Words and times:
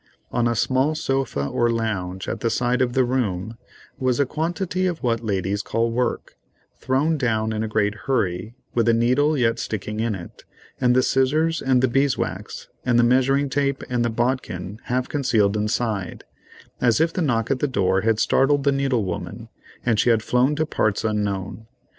On 0.31 0.47
a 0.47 0.55
small 0.55 0.95
sofa 0.95 1.45
or 1.45 1.69
lounge 1.69 2.27
at 2.27 2.39
the 2.39 2.49
side 2.49 2.81
of 2.81 2.93
the 2.93 3.03
room 3.03 3.55
was 3.99 4.19
a 4.19 4.25
quantity 4.25 4.87
of 4.87 5.03
what 5.03 5.23
ladies 5.23 5.61
call 5.61 5.91
"work," 5.91 6.33
thrown 6.79 7.17
down 7.19 7.53
in 7.53 7.61
a 7.61 7.67
great 7.67 7.93
hurry, 8.07 8.55
with 8.73 8.87
the 8.87 8.95
needle 8.95 9.37
yet 9.37 9.59
sticking 9.59 9.99
in 9.99 10.15
it, 10.15 10.43
and 10.81 10.95
the 10.95 11.03
scissors, 11.03 11.61
and 11.61 11.83
the 11.83 11.87
beeswax, 11.87 12.67
and 12.83 12.97
the 12.97 13.03
measuring 13.03 13.47
tape, 13.47 13.83
and 13.91 14.03
the 14.03 14.09
bodkin 14.09 14.79
half 14.85 15.07
concealed 15.07 15.55
inside, 15.55 16.23
as 16.81 16.99
if 16.99 17.13
the 17.13 17.21
knock 17.21 17.51
at 17.51 17.59
the 17.59 17.67
door 17.67 18.01
had 18.01 18.19
startled 18.19 18.63
the 18.63 18.71
needle 18.71 19.05
woman, 19.05 19.49
and 19.85 19.99
she 19.99 20.09
had 20.09 20.23
flown 20.23 20.55
to 20.55 20.65
parts 20.65 21.03
unknown. 21.03 21.67